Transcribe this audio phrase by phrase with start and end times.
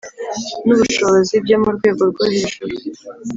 [0.65, 2.73] n ubushobozi byo mu rwego rwo hejuru